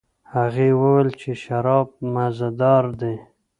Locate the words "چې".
1.21-1.31